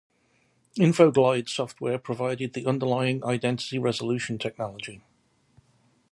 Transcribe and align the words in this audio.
Infoglide 0.79 1.47
Software 1.47 1.99
provided 1.99 2.53
the 2.53 2.65
underlying 2.65 3.23
identity 3.23 3.77
resolution 3.77 4.39
technology. 4.39 5.03